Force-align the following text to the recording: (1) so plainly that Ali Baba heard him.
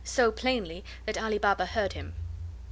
(1) 0.03 0.07
so 0.07 0.31
plainly 0.31 0.83
that 1.05 1.15
Ali 1.15 1.37
Baba 1.37 1.63
heard 1.67 1.93
him. 1.93 2.15